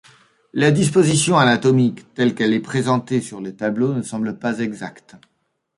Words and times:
La 0.53 0.71
disposition 0.71 1.37
anatomique 1.37 2.11
telle 2.15 2.33
qu'elle 2.33 2.53
est 2.55 2.59
présentée 2.59 3.21
sur 3.21 3.39
le 3.39 3.55
tableau 3.55 3.93
ne 3.93 4.01
semble 4.01 4.39
pas 4.39 4.57
exacte. 4.57 5.15